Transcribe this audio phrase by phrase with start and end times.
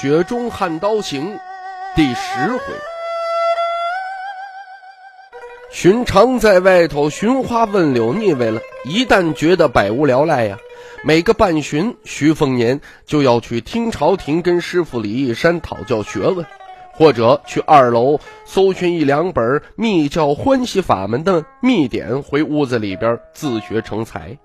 [0.00, 1.34] 雪中悍刀行》
[1.96, 2.62] 第十回，
[5.72, 10.56] 寻常在外头寻花问柳腻歪了，一旦觉得百无聊赖呀，
[11.02, 16.46] 每个半旬，徐凤年就要去听朝廷跟师傅李义山讨教学问，
[16.92, 24.38] 或者去二楼搜寻一两本密教欢喜法门的密典，回屋子里边自学成才。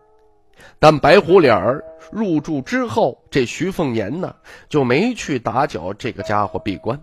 [0.80, 4.35] 但白虎脸儿入住之后，这徐凤年呢
[4.67, 6.99] 就没去打搅这个家伙闭关。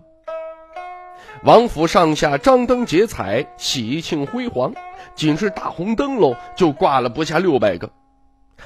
[1.43, 4.73] 王府上下张灯结彩，喜庆辉煌，
[5.15, 7.89] 仅是大红灯笼就挂了不下六百个，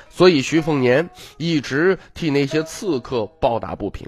[0.09, 4.07] 所以徐凤年一直替那些刺客抱打不平。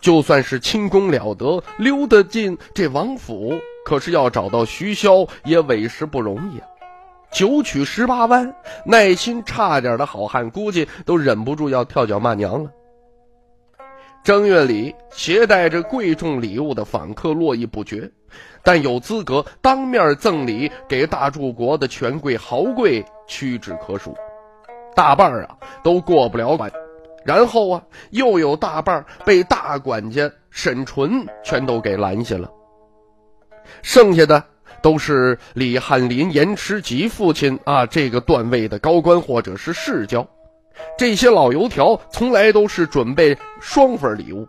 [0.00, 6.66] 就算是轻功了得，溜得进这王府，可是要找到徐骁也委实不容易啊。
[7.32, 12.70] 九曲十八弯，耐心差点的好汉估计都忍不住要跳脚骂娘了。
[14.22, 18.10] 正月里，携带着贵重礼物的访客络绎不绝，
[18.62, 24.14] 但有资格当面赠礼给大柱国的权贵豪贵屈指可数，
[24.94, 26.70] 大半啊都过不了关。
[27.24, 32.50] 然后啊，又有大半被大管家沈纯全都给拦下了，
[33.82, 34.44] 剩下的。
[34.82, 40.26] 都是李翰林、严持吉父亲啊，这个段位的高官或者是世交，
[40.98, 44.46] 这些老油条从来都是准备双份礼物。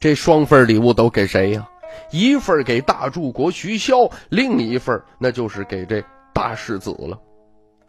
[0.00, 1.68] 这双份礼物都给谁呀？
[2.10, 6.02] 一份给大柱国徐骁，另一份那就是给这
[6.32, 7.18] 大世子了。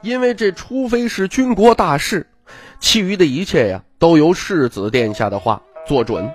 [0.01, 2.27] 因为这除非是军国大事，
[2.79, 6.29] 其余的一切呀，都由世子殿下的话做准。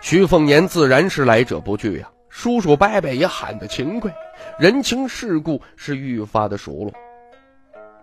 [0.00, 2.08] 徐凤年自然是来者不拒呀。
[2.40, 4.10] 叔叔伯伯也喊得勤快，
[4.58, 6.92] 人情世故是愈发的熟络。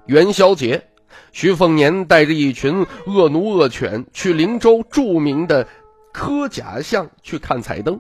[0.06, 0.80] 元宵节，
[1.32, 5.68] 徐凤年带着一群恶奴恶犬去灵州著名的
[6.14, 8.00] 科甲巷去看彩灯。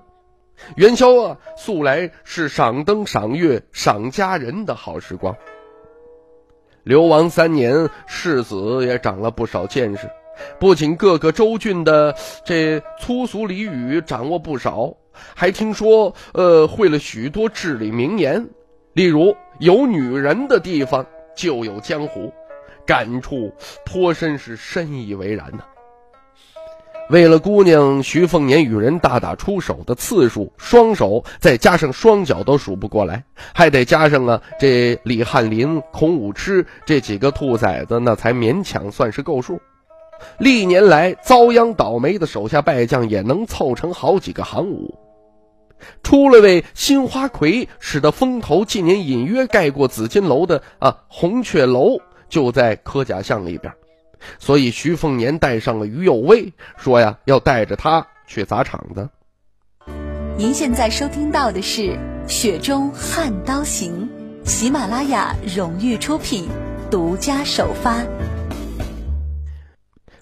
[0.75, 5.35] 元宵啊，素来是赏灯、赏月、赏佳人的好时光。
[6.83, 10.07] 流亡三年，世子也长了不少见识，
[10.59, 12.15] 不仅各个州郡的
[12.45, 14.95] 这粗俗俚语掌握不少。
[15.35, 18.47] 还听说，呃，会了许多至理名言，
[18.93, 21.05] 例如“有女人的地方
[21.35, 22.31] 就有江湖”，
[22.85, 23.51] 感触
[23.85, 25.63] 颇深，是深以为然呐。
[27.09, 33.23] 为了姑娘，徐凤年与人大打出手的次数，双手再加上双脚都数不过来，
[33.53, 39.57] 还得加上啊，这李翰林、孔武痴这几个兔崽子，那才勉强算是够数。
[40.37, 44.93] 历年来遭殃倒霉的手下败将，也能凑成好几个行伍。
[46.03, 51.99] 出了位新花魁，使得风头近年隐约盖过紫金楼的啊红雀楼，
[52.29, 53.73] 就在科甲巷里边。
[54.39, 59.09] 所以徐凤年带上了于有为，说呀要带着他去砸场子。
[60.37, 61.81] 您现在收听到的是
[62.27, 64.09] 《雪中悍刀行》，
[64.47, 66.47] 喜马拉雅荣誉出品，
[66.89, 68.03] 独家首发。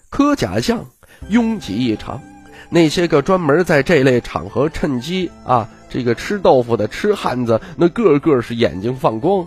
[0.08, 0.84] 科甲巷
[1.28, 2.22] 拥挤异常。
[2.68, 9.46] 那些个专门在这类场合趁机啊，这个吃豆腐的痴汉子，那个个是眼睛放光，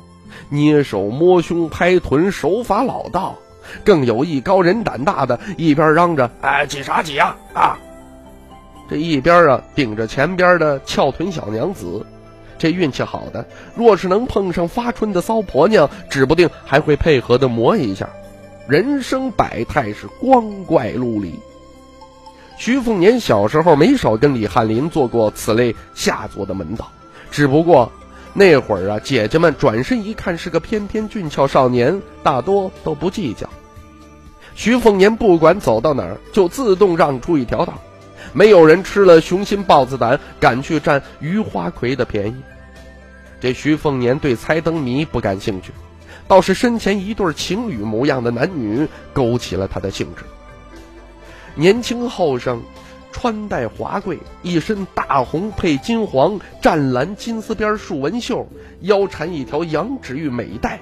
[0.49, 3.35] 捏手摸胸拍臀，手法老道。
[3.83, 7.77] 更有艺高人胆大的，一边嚷着“哎，挤啥挤呀啊！”
[8.89, 12.03] 这一边啊，顶着前边的翘臀小娘子。
[12.57, 18.09] 这运气好的，若是能碰上发春的骚婆娘，指不定还会配合的磨一下。
[18.67, 21.39] 人生百态是光怪陆离。
[22.59, 26.91] 徐凤年小时候没少跟李翰林做过此类下作的门道，
[27.31, 27.89] 只不过
[28.33, 33.49] 那会儿啊，姐姐们转身一看是个翩翩俊俏少年，大多都不计较。
[34.55, 37.75] 徐凤年不管走到哪儿，就自动让出一条道，
[38.33, 42.35] 没有人吃了雄心豹子胆敢去占余花魁的便宜。
[43.39, 45.71] 这徐凤年对猜灯谜不感兴趣，
[46.27, 50.23] 倒是身前一对情侣模样的男女勾起了他的兴致。
[51.55, 52.61] 年轻后生，
[53.11, 58.47] 穿戴华贵，一身大红配金黄湛蓝金丝边束纹袖，
[58.81, 60.79] 腰缠一条羊脂玉美带，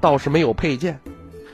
[0.00, 1.00] 倒是没有佩剑。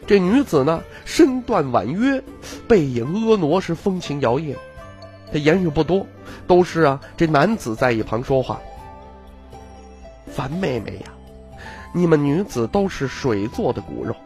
[0.06, 2.22] 这女子呢，身段婉约，
[2.66, 4.56] 背影婀娜，是风情摇曳。
[5.32, 6.06] 他言语不多，
[6.48, 8.60] 都是啊这男子在一旁说话。
[10.26, 11.12] 樊妹妹呀，
[11.94, 14.16] 你们女子都是水做的骨肉，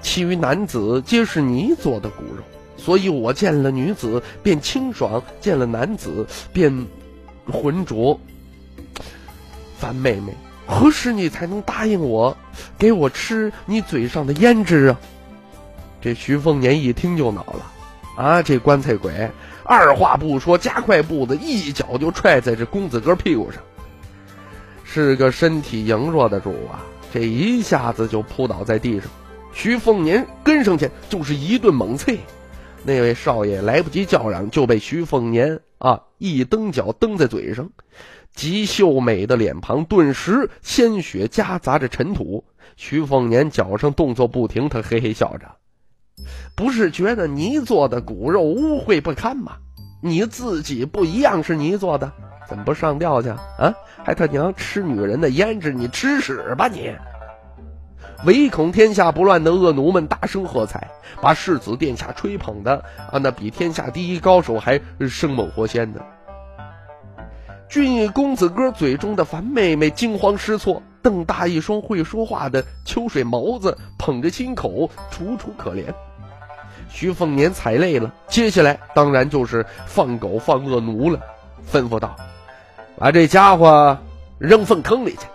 [0.00, 2.42] 其余男子皆是泥做的骨肉，
[2.76, 6.86] 所以我见了女子便清爽，见了男子便
[7.50, 8.18] 浑浊。
[9.78, 10.32] 樊妹妹，
[10.66, 12.36] 何时你才能答应我，
[12.78, 14.98] 给我吃你嘴上的胭脂啊？
[16.00, 17.72] 这徐凤年一听就恼了，
[18.16, 19.30] 啊，这棺材鬼，
[19.64, 23.60] 二话不说，加快步子，一脚就踹在这公子哥屁股上。
[24.84, 26.80] 是个身体羸弱的主啊，
[27.12, 29.10] 这一下子就扑倒在地上。
[29.52, 32.16] 徐凤年跟上去就是一顿猛踹，
[32.86, 37.68] 那位少爷来不及叫嚷，就被徐凤年啊一蹬脚蹬在嘴上，
[38.32, 42.44] 极秀美的脸庞顿时鲜血夹杂着尘土。
[42.76, 45.46] 徐凤年脚上动作不停，他嘿嘿笑着
[46.54, 49.56] ：“不是觉得泥做的骨肉污秽不堪吗？
[50.00, 52.12] 你自己不一样是泥做的。”
[52.48, 53.74] 怎么不上吊去啊？
[54.04, 56.94] 还他娘吃女人的胭脂，你吃屎吧你！
[58.24, 60.90] 唯恐天下不乱的恶奴们大声喝彩，
[61.20, 62.82] 把世子殿下吹捧的
[63.12, 66.00] 啊，那比天下第一高手还生猛活鲜的。
[67.68, 75.84] 俊逸公子哥嘴中的樊妹妹惊慌失措，瞪大一双会说话的秋水眸子，捧着心口楚楚可怜。
[76.88, 81.20] 徐凤年踩累了，接下来当然就是放狗放恶奴了，
[81.70, 82.16] 吩咐道。
[82.96, 83.98] 把这家伙
[84.38, 85.26] 扔粪坑里去！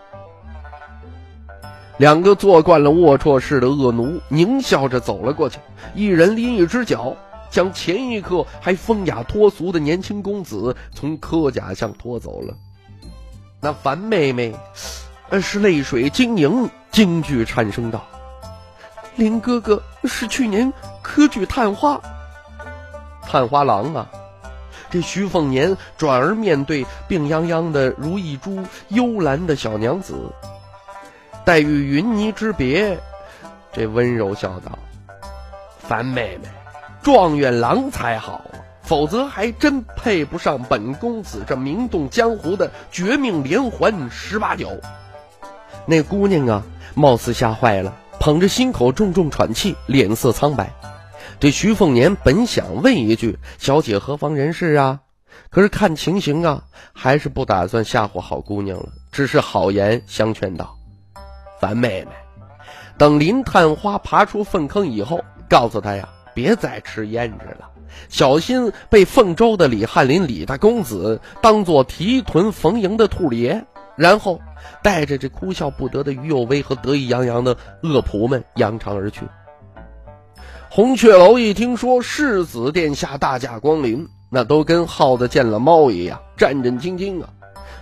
[2.01, 5.59] 两个做惯了龌龊事的恶奴狞笑着走了过去，
[5.93, 7.15] 一人拎一只脚，
[7.51, 12.55] 将前一刻还风雅脱俗的年轻公子从科甲巷拖走了。
[13.59, 14.51] 那樊妹妹，
[15.29, 18.03] 呃，是泪水晶莹，京剧颤声道
[19.15, 22.01] ：“林哥哥是去年科举探花，
[23.27, 24.09] 探花郎啊。”
[24.89, 28.57] 这徐凤年转而面对病殃殃的如一株
[28.87, 30.15] 幽兰的小娘子，
[31.43, 32.99] 黛玉云泥之别，
[33.73, 34.77] 这温柔笑道
[35.79, 36.47] ：“樊妹妹，
[37.01, 44.79] 状元郎才好啊，否则还真配不上本公子这名动江湖的绝命连环十八九。”
[45.87, 50.71] 那姑娘啊，貌似吓坏了，捧着心口重重喘气，脸色苍白。
[51.39, 54.99] 这徐凤年本想问一句“小姐何方人士啊”，
[55.49, 60.77] 可是看情形啊，还是不打算吓唬好姑娘了，只是好言相劝道
[61.61, 62.07] ：“樊妹妹，
[62.97, 67.69] 等林探花爬出粪坑以后，告诉她呀，别再吃胭脂了，
[68.09, 73.63] 小心被凤州的李翰林李大公子当做提臀逢迎的兔爷。”
[73.95, 74.39] 然后
[74.81, 79.21] 带着这哭笑不得的于有为和得意洋洋的恶仆们扬长而去。
[80.69, 87.29] 红雀楼一听说世子殿下大驾光临，那都跟耗子见了猫一样，战战兢兢啊。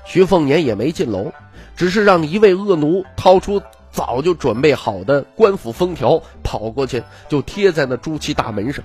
[0.03, 1.31] 徐凤年也没进楼，
[1.79, 8.83] 只是让一位恶奴掏出早就准备好的官府封条，跑过去就贴在那朱漆大门上。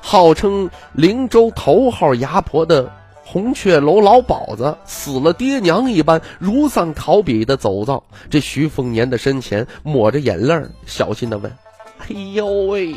[0.00, 2.92] 号称灵州头号牙婆的
[3.24, 11.52] 红雀楼老鸨子，死了爹娘一般，如丧考妣的走到这徐凤年的身前，抹着眼泪小心的问。
[12.00, 12.96] 哎呦喂，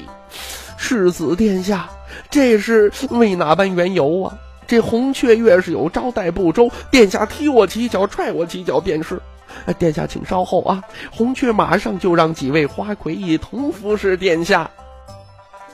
[0.78, 1.88] 世子殿下，
[2.32, 4.36] 这是为哪般缘由啊？
[4.68, 9.22] 这红雀越是有招待不周，殿下踢我几脚，踹我几脚便是。
[9.78, 14.70] 殿下请稍后啊，红雀马上就让几位花魁一同服侍殿下。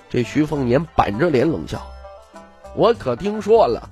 [0.10, 1.82] 这徐凤年板着脸冷笑
[2.76, 3.90] ：“我可听说了，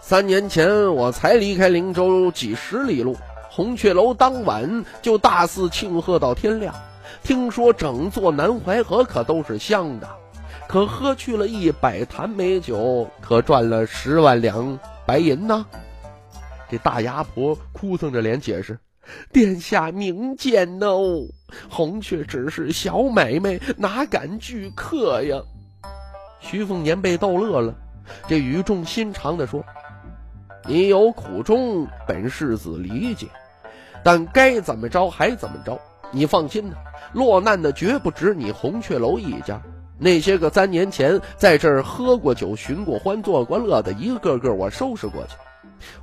[0.00, 3.16] 三年前我才离开灵州几十里路，
[3.50, 6.74] 红雀楼当晚就大肆庆贺到天亮。”
[7.24, 10.08] 听说整座南淮河可都是香的，
[10.68, 15.64] 可喝去了一百坛美酒，可赚了十万两白银呢。
[16.70, 18.78] 这大牙婆哭丧着脸解释
[19.32, 21.26] ：“殿下明鉴哦，
[21.70, 25.40] 红雀只是小买卖，哪敢拒客呀？”
[26.38, 27.74] 徐凤年被逗乐了，
[28.28, 29.64] 这语重心长的说
[30.68, 33.26] ：“你有苦衷，本世子理解，
[34.04, 35.80] 但该怎么着还怎么着。
[36.12, 36.76] 你放心呐。”
[37.14, 39.58] 落难的绝不止你红雀楼一家，
[39.98, 45.34] 那些个三年前在这儿喝过酒、寻过欢、做过乐的，一个个我收拾过去。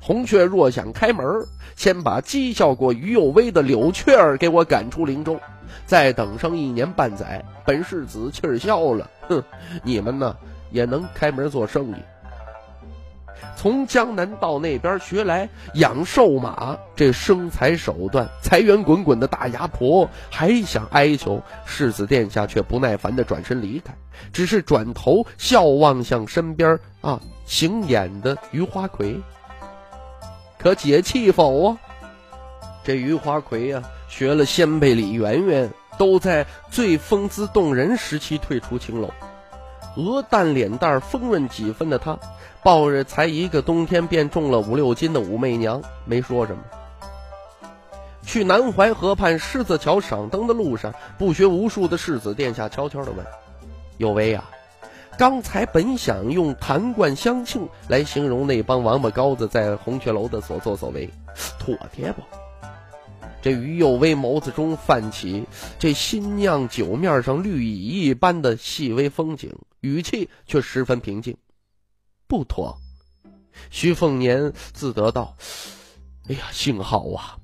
[0.00, 1.24] 红雀若想开门，
[1.76, 5.38] 先把讥笑过于有威的柳雀儿给我赶出林州，
[5.86, 9.42] 再等上一年半载，本世子气儿消了，哼，
[9.82, 10.36] 你们呢
[10.70, 11.94] 也能开门做生意。
[13.56, 23.94] 从江南到那边学来养瘦马，这生财手段，财源滚滚的大牙婆还想哀求世子殿下，却不耐烦的转身离开，
[24.30, 29.18] 只是转头笑望向身边啊行演的余花魁。
[30.58, 31.78] 可解气否啊？
[32.84, 39.10] 这余花魁呀，学了先辈李媛媛，都在最风姿动人时期退出青楼。
[39.96, 42.18] 鹅蛋脸蛋儿丰润几分的她，
[42.62, 46.62] 抱着才一个冬天便重了五六斤的武媚娘，没说什么。
[48.22, 53.24] 去南淮河畔狮子桥赏灯的路上，不学无术的世子殿下悄悄地问
[53.98, 54.44] ：“有为呀，
[55.16, 61.08] 刚才本想用弹冠相庆来形容那帮王八羔子在红雀楼的所作所为，
[61.58, 62.22] 妥帖不？”
[63.46, 65.46] 这于右威眸子中泛起
[65.78, 71.36] 这新酿酒面上绿蚁一般的细微风景，语气却十分平静。
[72.26, 72.76] 不妥。
[73.70, 75.36] 徐凤年自得道
[76.28, 77.38] ：“哎呀，幸好啊！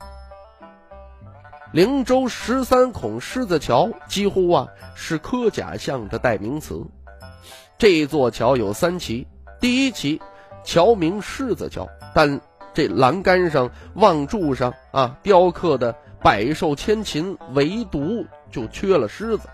[1.73, 4.67] 灵州十三孔狮子桥几乎啊
[4.97, 6.85] 是科甲巷的代名词。
[7.79, 9.25] 这座桥有三旗，
[9.61, 10.21] 第一旗
[10.65, 12.41] 桥名狮子桥，但。”
[12.75, 19.49] 这栏杆上、望柱上啊，雕刻的百兽千禽，唯独就缺了狮子。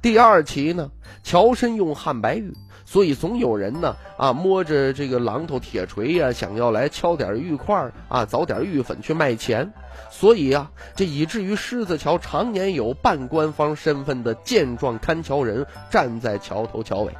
[0.00, 0.90] 第二期呢，
[1.22, 2.54] 桥身用汉白玉，
[2.86, 9.72] 所以总有人呢啊摸着这个榔头、铁锤呀，想要来敲点玉块啊，凿点玉粉去卖钱。
[10.10, 17.12] 所以啊，这以至于狮子桥常年有半官方身份的健壮看桥人站在桥头桥尾。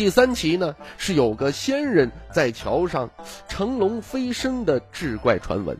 [0.00, 3.10] 第三期呢，是有个仙人在桥上
[3.48, 5.76] 乘龙飞升的志怪传闻。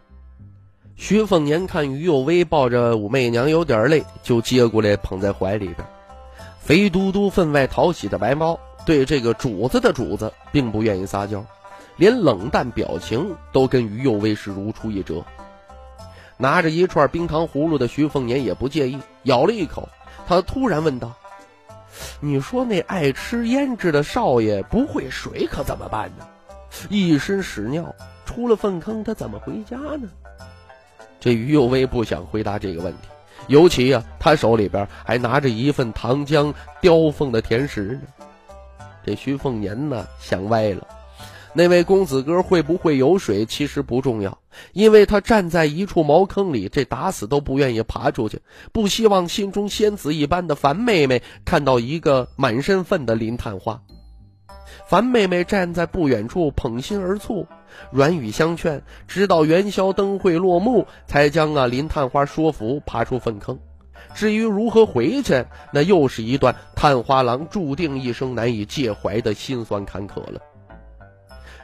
[0.95, 5.77] 徐凤年看于有威抱着武媚娘有点累，就接过来捧在怀里边。
[6.59, 11.43] 肥嘟嘟、分外讨喜的白猫，对这个主子的主子并不愿意撒娇，
[11.97, 15.25] 连冷淡表情都跟于右威是如出一辙。
[16.37, 19.89] 拿着一串冰糖葫芦的徐凤年也不介意，咬了一口，
[20.27, 21.11] 他突然问道。
[22.21, 26.27] 你说那爱吃胭脂的少爷不会水可怎么办呢？
[26.89, 30.09] 一身屎尿，出了粪坑他怎么回家呢？
[31.19, 33.09] 这于右威不想回答这个问题，
[33.49, 38.27] 尤其呀，他手里边还拿着一份糖浆雕凤的甜食呢。
[39.05, 40.87] 这徐凤年呢想歪了。
[41.53, 44.39] 那位公子哥会不会游水，其实不重要，
[44.73, 48.41] 因为他站在一处茅坑里，这打死都不愿意爬出去，
[48.73, 53.81] 不希望心中仙子一般的樊妹妹看到一个满身粪的林探花。
[54.87, 57.47] 樊妹妹站在不远处，捧心而蹙，
[57.93, 63.59] 软语相劝，直到元宵灯会落幕，才将啊林探花说服爬出粪坑。
[64.15, 70.41] 至于如何回去，那又是一段探花郎注定一生难以介怀的辛酸坎坷了。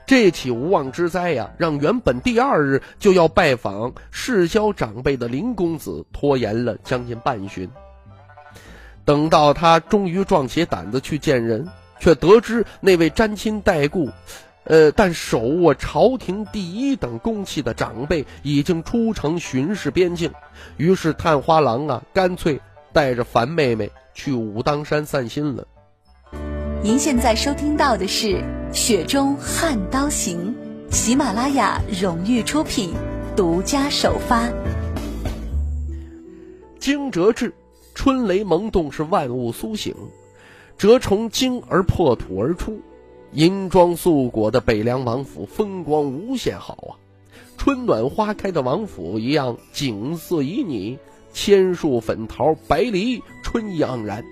[0.06, 7.68] 这起无妄之灾呀，让原本第二日就要拜访世交长辈的林公子拖延了将近半旬。
[9.04, 14.10] 等到他终于壮起胆子去见人，却得知那位沾亲带故，
[14.64, 20.32] 呃，但手握朝廷第一等公器的长辈已经出城巡视边境。
[20.76, 22.60] 于是探花郎啊，干脆
[22.92, 25.66] 带着樊妹妹去武当山散心了。
[26.82, 28.26] 您现在收听到的是
[28.72, 30.54] 《雪中悍刀行》，
[30.94, 32.92] 喜马拉雅荣誉出品，
[33.34, 34.48] 独家首发。
[36.78, 37.52] 惊蛰至，
[37.94, 39.94] 春雷萌动，是万物苏醒，
[40.78, 42.80] 蛰虫惊而破土而出。
[43.32, 46.92] 银装素裹的北凉王府风光无限好啊，
[47.56, 50.98] 春暖花开的王府一样，景色旖旎，
[51.32, 54.24] 千树粉桃，白梨春意盎然。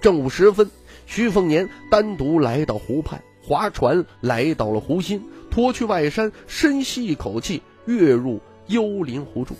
[0.00, 0.70] 正午时分。
[1.10, 9.56] 徐凤年单独来到湖畔，划船来到了湖心，脱去外衫，深吸一口气，跃入幽灵湖中。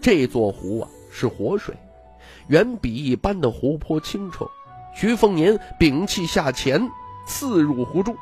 [0.00, 1.74] 这座湖啊是活水，
[2.46, 4.48] 远比一般的湖泊清澈。
[4.94, 6.88] 徐凤年屏气下潜，
[7.26, 8.16] 刺入湖中，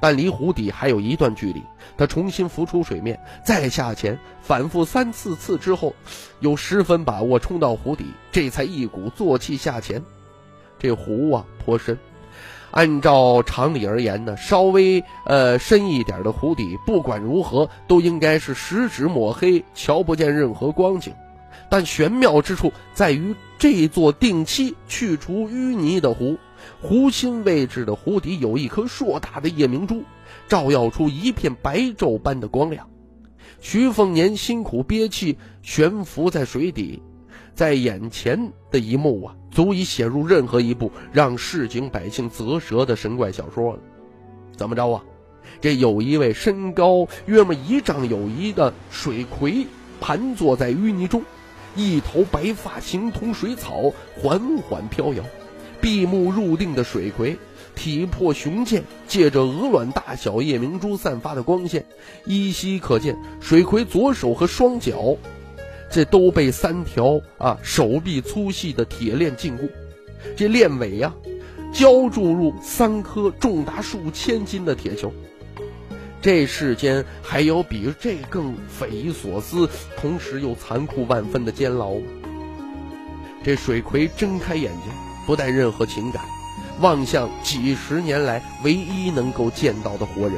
[0.00, 1.62] 但离湖底还有一段距离。
[1.96, 5.94] 他重新浮出水面，再下潜，反复三四次之后，
[6.40, 10.02] 有十分把握冲到湖底，这才一鼓作气下潜。
[10.78, 11.98] 这湖啊颇深，
[12.70, 21.12] 按照常理而言呢，稍微呃深一点的湖底，不管如何都应该是十指抹黑，瞧不见任何光景。
[21.70, 26.36] 但玄妙之处在于，这座定期去除淤泥的湖，
[26.82, 30.02] 湖心位置的湖底有一颗硕大的夜明珠，
[30.46, 32.88] 照耀出一片白昼般的光亮。
[33.60, 37.02] 徐凤年辛苦憋气，悬浮在水底。
[37.54, 43.78] 在眼前的一幕啊，足以写入任何一部让市井百姓啧舌的神怪小说了。
[44.56, 45.02] 怎么着啊？
[45.60, 49.66] 这有一位身高约么一丈有余的水葵
[50.00, 51.22] 盘坐在淤泥中，
[51.76, 55.22] 一头白发形同水草，缓缓飘摇。
[55.80, 57.36] 闭目入定的水葵，
[57.74, 61.84] 体魄雄健，借着鹅卵大小夜明珠散发的光线，
[62.24, 65.16] 依稀可见水葵左手和双脚，
[65.94, 69.70] 这都被三条啊手臂粗细的铁链禁锢，
[70.36, 71.14] 这链尾呀，
[71.72, 75.14] 浇注入三颗重达数千斤的铁球。
[76.20, 82.02] 这世间还有比这更匪夷所思，同时又残酷万分的监牢吗？
[83.44, 84.92] 这水葵睁开眼睛。
[85.26, 86.22] 不带任何情感，
[86.80, 90.34] 望向几十年来唯一能够见到的活人。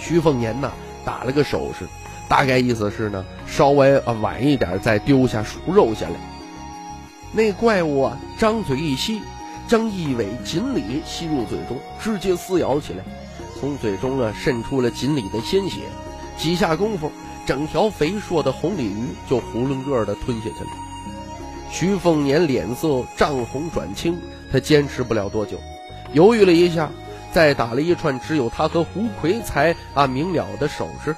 [0.00, 0.72] 徐凤年呢，
[1.04, 1.86] 打了个手势，
[2.28, 6.14] 大概意思是呢，稍微啊晚一点再丢下熟肉下来。
[7.32, 9.20] 那怪物啊，张嘴一吸，
[9.68, 13.04] 将一尾锦鲤吸入嘴中，直接撕咬起来，
[13.60, 15.82] 从嘴中啊渗出了锦鲤的鲜血。
[16.36, 17.10] 几下功夫，
[17.46, 20.70] 整条肥硕的红鲤鱼就囫囵个的吞下去了。
[21.70, 24.18] 徐凤年脸色涨红转青，
[24.50, 25.58] 他坚持不了多久，
[26.12, 26.90] 犹豫了一下，
[27.32, 31.14] 再打了一串只有他和胡奎才啊明了的手势，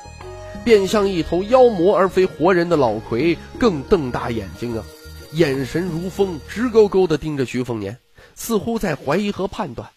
[0.69, 4.85] 便像一头妖魔而非活人的老奎更瞪大眼睛啊，
[5.33, 7.97] 眼神如风，直勾勾地盯着徐凤年，
[8.35, 9.89] 似乎在怀疑和判断。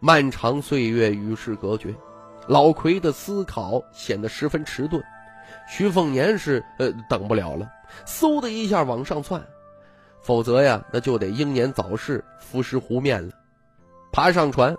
[0.00, 1.94] 漫长岁月与世隔绝，
[2.46, 5.04] 老奎的思考显得十分迟钝，
[5.68, 7.68] 徐凤年是呃等不了了。
[8.06, 9.46] 嗖的一下往上窜，
[10.22, 13.34] 否则呀，那就得英年早逝，浮尸湖面了。
[14.12, 14.74] 爬上船，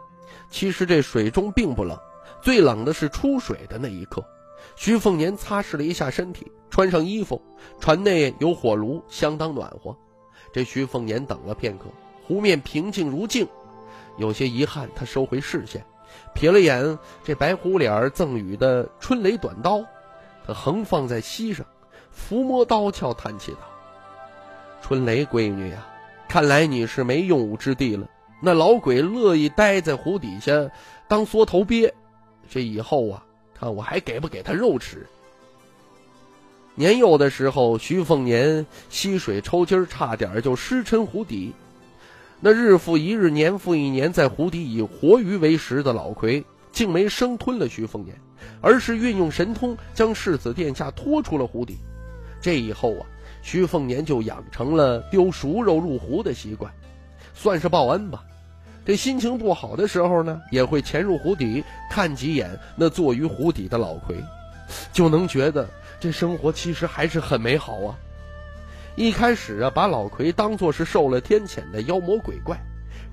[0.50, 1.96] 其实这水中并不冷，
[2.42, 4.26] 最冷的是出水的那一刻。
[4.80, 7.42] 徐凤年擦拭了一下身体，穿上衣服，
[7.82, 9.94] 船内有火炉，相当暖和。
[10.54, 11.88] 这徐凤年等了片刻，
[12.26, 13.46] 湖面平静如镜，
[14.18, 15.86] 有些遗憾，他收回视线，
[16.34, 19.84] 瞥了眼这白虎脸赠予的春雷短刀，
[20.48, 21.66] 他横放在膝上。
[22.10, 23.60] 抚摸刀鞘，叹气道
[24.82, 25.86] ：“春雷闺女呀，
[26.30, 28.08] 看来你是没用武之地了。
[28.42, 30.54] 那老鬼乐意待在湖底下
[31.10, 31.94] 当缩头鳖，
[32.50, 33.26] 这以后啊，
[33.60, 35.06] 看我还给不给他肉吃。”
[36.76, 41.54] 年幼的时候，徐凤年吸水抽筋儿，差点就失沉湖底。
[42.40, 46.42] 那日复一日，年复一年，在湖底以活鱼为食的老魁，
[46.72, 48.16] 竟没生吞了徐凤年，
[48.62, 51.78] 而是运用神通将世子殿下拖出了湖底。
[52.40, 53.06] 这以后啊，
[53.42, 56.72] 徐凤年就养成了丢熟肉入湖的习惯，
[57.34, 58.24] 算是报恩吧。
[58.90, 64.16] 这心情不好的时候呢，也会潜入湖底看几眼那坐于湖底的老魁，
[64.92, 67.96] 就能觉得这生活其实还是很美好啊。
[68.96, 72.60] 一开始啊，把老魁当作是受了天谴的妖魔鬼怪，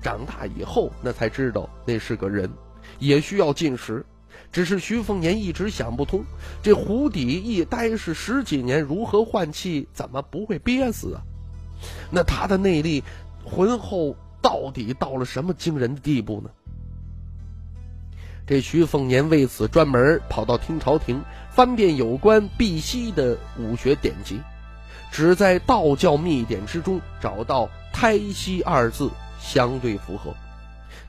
[0.01, 2.49] 长大以后那才知道那是个人，
[2.97, 4.03] 也需要进食。
[4.51, 6.23] 只是徐凤年一直想不通，
[6.63, 9.87] 这湖底一待是十几年，如何换气？
[9.93, 11.21] 怎么不会憋死啊？
[12.09, 13.03] 那他的内力
[13.45, 14.15] 浑厚
[14.47, 16.49] 到底到了什么惊人的地步呢？
[18.45, 24.39] 这徐凤年为此专门跑到听朝廷翻遍有关碧溪的武学典籍，
[25.11, 30.33] 只在道教秘典之中找到“胎息”二字相对符合。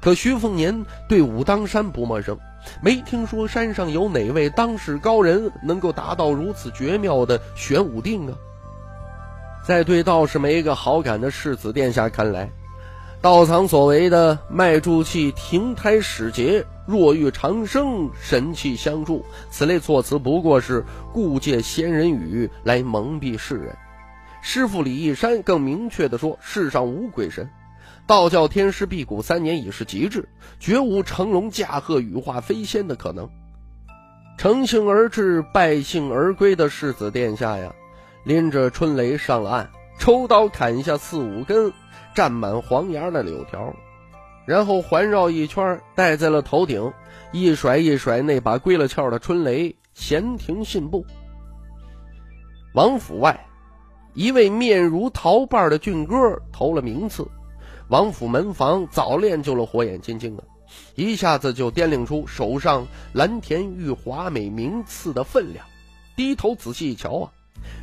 [0.01, 2.37] 可徐凤年对武当山不陌生。
[2.83, 8.35] 没听说山上有哪位当世高人能够达到如此绝妙的玄武定啊！
[9.65, 12.51] 在对道士没一个好感的世子殿下看来，
[13.21, 23.77] 道藏所为的脉助气、停胎使节、若欲长生、神气相助，此类措辞不过是故借仙人语来蒙蔽世人。
[24.41, 27.51] 师傅李义山更明确地说：“世上无鬼神。”
[28.07, 30.29] 道教天师辟谷三年已是极致，
[30.61, 33.29] 绝无乘龙驾鹤、羽化飞仙的可能。
[34.39, 37.75] 乘兴而至，败兴而归的世子殿下呀，
[38.25, 41.73] 拎着春雷上了岸，抽刀砍下四五根
[42.15, 43.75] 占满黄芽的柳条，
[44.47, 46.93] 然后环绕一圈，戴在了头顶，
[47.33, 51.05] 一甩一甩那把归了鞘的春雷，闲庭信步。
[52.75, 53.47] 王府外，
[54.15, 56.17] 一位面如桃瓣的俊哥
[56.53, 57.27] 投了名次。
[57.89, 60.45] 王府门房早练就了火眼金睛啊，
[60.95, 65.65] 一下子就掂量出手上蓝田玉华美名次的分量。
[66.17, 67.33] 低头仔细一瞧啊，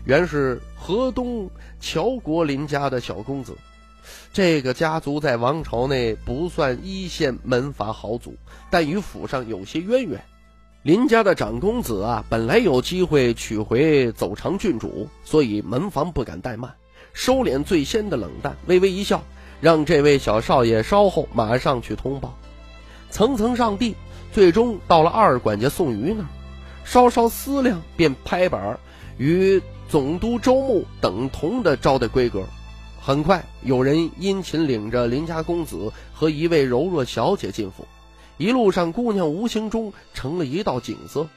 [0.06, 3.56] 原是河东乔国林家的小公子。
[4.32, 8.36] 这个家族在王朝内不算一线门阀豪族，
[8.70, 10.24] 但与府上有些渊源。
[10.84, 16.72] 林家的长公子啊，本来有机会娶回走长郡主，所以门房不敢怠慢，
[17.14, 19.24] 收敛最先的冷淡，微微一笑。
[19.62, 22.38] 让这位小少爷稍后马上去通报。
[23.10, 23.96] 层层上递，
[24.32, 26.28] 最终到了二管家宋瑜那儿，
[26.84, 28.78] 稍稍思量，便拍板
[29.18, 32.44] 与总督周牧等同的招待规格。
[33.00, 37.88] 很快，有人殷勤领着邻家公子和一位柔弱小姐进府。
[38.38, 41.28] 一路上，姑娘无形中成了一道景色。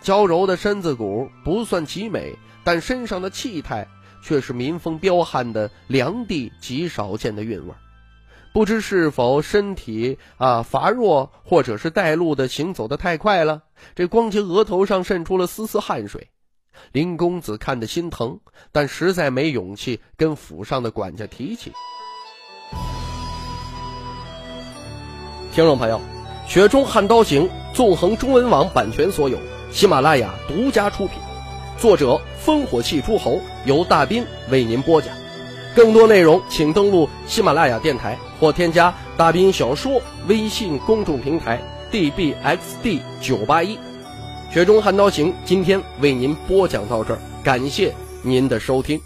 [0.00, 3.88] 娇柔的身子骨不算极美，但身上的气态
[4.22, 7.74] 却是民风彪悍的良地极少见的韵味。
[8.52, 13.62] 不知是否身体啊乏弱，或者是带路的行走的太快了，
[13.96, 16.28] 这光洁额头上渗出了丝丝汗水。
[16.92, 18.40] 林公子看得心疼，
[18.72, 21.72] 但实在没勇气跟府上的管家提起。
[25.52, 26.00] 听众朋友，
[26.50, 29.38] 《雪中悍刀行》纵横中文网版权所有，
[29.72, 31.18] 喜马拉雅独家出品，
[31.78, 35.16] 作者烽火戏诸侯，由大斌为您播讲。
[35.74, 41.60] 更多内容请登录喜马拉雅电台或添加大斌小说微信公众平台
[41.92, 43.76] dbxd 九八一。
[44.50, 48.98] 《雪中悍刀行》今天为您播讲到这儿，感谢您的收听。